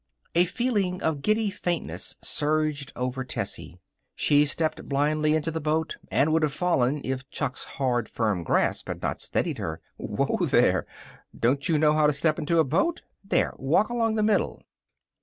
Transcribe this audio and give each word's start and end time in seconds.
A 0.33 0.45
feeling 0.45 0.99
of 1.03 1.21
giddy 1.21 1.51
faintness 1.51 2.15
surged 2.23 2.91
over 2.95 3.23
Tessie. 3.23 3.77
She 4.15 4.47
stepped 4.47 4.89
blindly 4.89 5.35
into 5.35 5.51
the 5.51 5.61
boat 5.61 5.97
and 6.09 6.33
would 6.33 6.41
have 6.41 6.53
fallen 6.55 7.01
if 7.03 7.29
Chuck's 7.29 7.63
hard, 7.65 8.09
firm 8.09 8.41
grip 8.43 8.77
had 8.87 9.03
not 9.03 9.21
steadied 9.21 9.59
her. 9.59 9.79
"Whoa, 9.97 10.47
there! 10.47 10.87
Don't 11.37 11.69
you 11.69 11.77
know 11.77 11.93
how 11.93 12.07
to 12.07 12.13
step 12.13 12.39
into 12.39 12.57
a 12.57 12.63
boat? 12.63 13.03
There. 13.23 13.53
Walk 13.59 13.89
along 13.89 14.15
the 14.15 14.23
middle." 14.23 14.63